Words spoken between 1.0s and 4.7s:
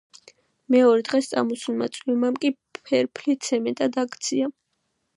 დღეს წამოსულმა წვიმამ კი ფერფლი ცემენტად აქცია.